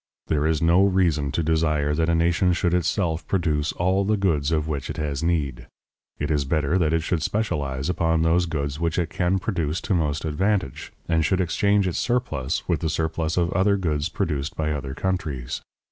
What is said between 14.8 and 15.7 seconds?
countries.